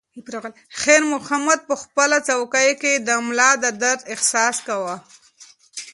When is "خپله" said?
1.81-2.17